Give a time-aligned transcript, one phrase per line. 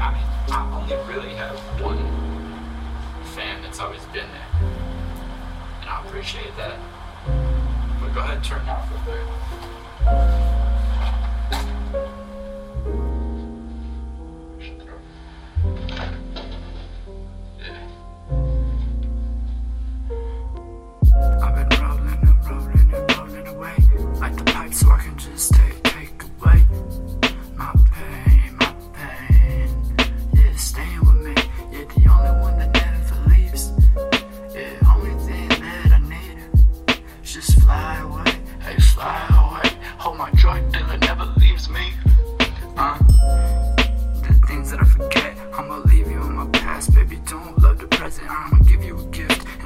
[0.00, 0.22] I mean,
[0.54, 1.98] I only really have one
[3.34, 4.70] fan that's always been there.
[5.80, 6.78] And I appreciate that.
[8.00, 9.77] But go ahead turn off real quick.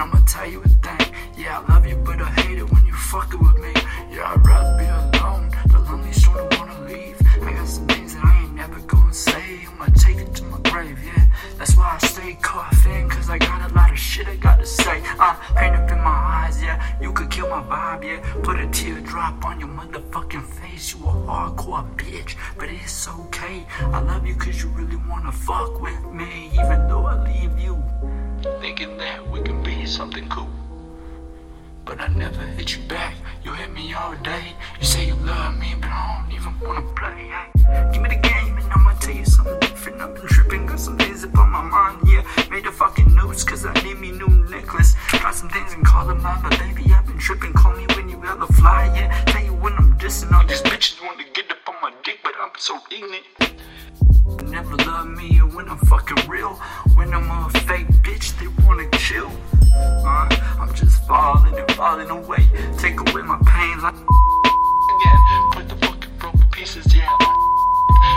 [0.00, 1.14] I'ma tell you a thing.
[1.36, 3.74] Yeah, I love you, but I hate it when you fucking with me.
[4.10, 5.50] Yeah, I'd rather be alone.
[5.66, 7.20] The lonely sort of wanna leave.
[7.42, 9.66] I got some things that I ain't never gonna say.
[9.68, 11.26] I'ma take it to my grave, yeah.
[11.58, 15.02] That's why I stay coughing, cause I got a lot of shit I gotta say.
[15.18, 16.80] Uh, pain up in my eyes, yeah.
[16.98, 18.20] You could kill my vibe, yeah.
[18.42, 20.94] Put a teardrop on your motherfucking face.
[20.94, 23.66] You a hardcore bitch, but it's okay.
[23.82, 27.19] I love you cause you really wanna fuck with me, even though I
[30.00, 30.48] something cool.
[31.84, 33.14] But I never hit you back.
[33.44, 34.44] You hit me all day.
[34.80, 37.28] You say you love me, but I don't even wanna play.
[37.34, 40.00] Hey, give me the game and I'ma tell you something different.
[40.00, 41.98] I've been tripping, got some things up on my mind.
[42.06, 44.96] Yeah, made the fucking news cause I need me new necklace.
[45.12, 47.52] Got some things in calling mine, but baby, I've been tripping.
[47.52, 48.90] Call me when you ever fly.
[48.96, 50.32] Yeah, tell you when I'm dissing.
[50.32, 53.26] All these bitches want to get up on my dick, but I'm so ignorant.
[54.48, 56.54] Never love me when I'm fucking real.
[56.94, 58.48] When I'm a fake bitch, they
[61.90, 62.46] falling away.
[62.78, 63.94] Take away my pain like
[64.94, 65.20] again.
[65.50, 67.10] Put the fucking broken pieces, yeah.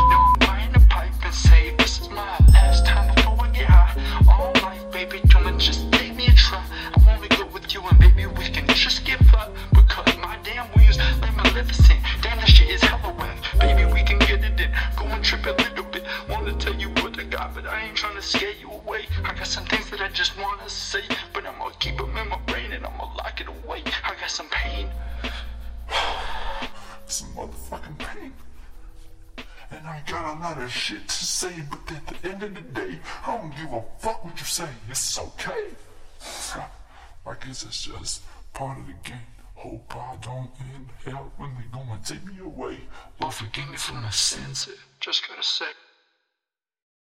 [0.09, 3.65] Now I'm buying a pipe and say this is my last time before I get
[3.65, 3.95] high.
[4.31, 6.63] All life, baby, and just take me a try.
[6.95, 10.67] I wanna go with you and baby we can just get fucked because my damn
[10.75, 11.99] wings like Maleficent.
[12.21, 13.37] Damn that shit is hella whack.
[13.59, 14.71] Baby we can get it in.
[14.95, 16.03] Go and trip a little bit.
[16.29, 19.07] Wanna tell you what I got, but I ain't trying to scare you away.
[19.25, 21.03] I got some things that I just wanna say,
[21.33, 21.59] but I'm
[27.13, 28.33] some motherfucking pain.
[29.69, 32.61] And I got a lot of shit to say, but at the end of the
[32.61, 34.67] day, I don't give a fuck what you say.
[34.89, 35.67] It's okay.
[37.25, 38.23] I guess it's just
[38.53, 39.29] part of the game.
[39.53, 42.79] Hope I don't end hell when they gonna take me away.
[43.21, 44.67] Lord, forgive me for my sins.
[44.99, 45.65] Just gotta say.